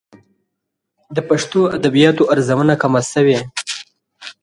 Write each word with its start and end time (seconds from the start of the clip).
د 1.15 1.17
پښتو 1.29 1.61
ادبياتو 1.77 2.23
ارزونه 2.33 2.73
کمه 2.81 3.01
شوې. 3.11 3.37